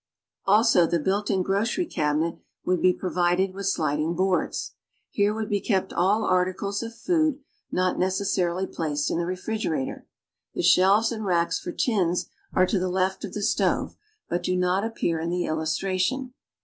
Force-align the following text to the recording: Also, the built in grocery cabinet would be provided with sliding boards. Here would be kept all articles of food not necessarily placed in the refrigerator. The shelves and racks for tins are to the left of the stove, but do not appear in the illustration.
Also, 0.47 0.87
the 0.87 0.97
built 0.97 1.29
in 1.29 1.43
grocery 1.43 1.85
cabinet 1.85 2.39
would 2.65 2.81
be 2.81 2.91
provided 2.91 3.53
with 3.53 3.67
sliding 3.67 4.15
boards. 4.15 4.71
Here 5.11 5.31
would 5.31 5.47
be 5.47 5.61
kept 5.61 5.93
all 5.93 6.23
articles 6.25 6.81
of 6.81 6.95
food 6.95 7.37
not 7.71 7.99
necessarily 7.99 8.65
placed 8.65 9.11
in 9.11 9.19
the 9.19 9.27
refrigerator. 9.27 10.07
The 10.55 10.63
shelves 10.63 11.11
and 11.11 11.23
racks 11.23 11.59
for 11.59 11.71
tins 11.71 12.25
are 12.51 12.65
to 12.65 12.79
the 12.79 12.89
left 12.89 13.23
of 13.23 13.33
the 13.33 13.43
stove, 13.43 13.95
but 14.27 14.41
do 14.41 14.55
not 14.55 14.83
appear 14.83 15.19
in 15.19 15.29
the 15.29 15.45
illustration. 15.45 16.33